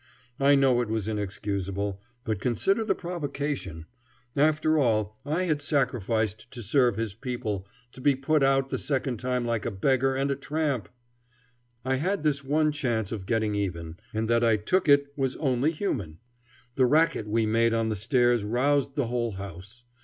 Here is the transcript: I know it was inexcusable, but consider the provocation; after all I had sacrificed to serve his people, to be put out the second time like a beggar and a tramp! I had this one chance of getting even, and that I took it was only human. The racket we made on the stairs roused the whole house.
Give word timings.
I 0.39 0.55
know 0.55 0.81
it 0.81 0.89
was 0.89 1.07
inexcusable, 1.07 2.01
but 2.23 2.39
consider 2.41 2.83
the 2.83 2.95
provocation; 2.95 3.85
after 4.35 4.79
all 4.79 5.15
I 5.23 5.43
had 5.43 5.61
sacrificed 5.61 6.49
to 6.49 6.63
serve 6.63 6.95
his 6.95 7.13
people, 7.13 7.67
to 7.91 8.01
be 8.01 8.15
put 8.15 8.41
out 8.41 8.69
the 8.69 8.79
second 8.79 9.17
time 9.17 9.45
like 9.45 9.63
a 9.63 9.69
beggar 9.69 10.15
and 10.15 10.31
a 10.31 10.35
tramp! 10.35 10.89
I 11.85 11.97
had 11.97 12.23
this 12.23 12.43
one 12.43 12.71
chance 12.71 13.11
of 13.11 13.27
getting 13.27 13.53
even, 13.53 13.97
and 14.11 14.27
that 14.27 14.43
I 14.43 14.57
took 14.57 14.89
it 14.89 15.05
was 15.15 15.35
only 15.35 15.69
human. 15.69 16.17
The 16.77 16.87
racket 16.87 17.27
we 17.27 17.45
made 17.45 17.75
on 17.75 17.89
the 17.89 17.95
stairs 17.95 18.43
roused 18.43 18.95
the 18.95 19.05
whole 19.05 19.33
house. 19.33 19.83